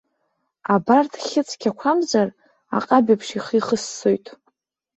Абарҭ 0.73 1.13
хьы-цқьақәамзар, 1.25 2.27
аҟаб 2.77 3.05
еиԥш 3.07 3.27
ихы 3.37 3.55
ихыссоит! 3.57 4.25